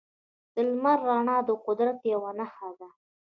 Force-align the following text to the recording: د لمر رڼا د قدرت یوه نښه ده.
د 0.53 0.55
لمر 0.69 0.97
رڼا 1.09 1.37
د 1.47 1.49
قدرت 1.65 1.99
یوه 2.13 2.31
نښه 2.39 2.69
ده. 2.79 2.89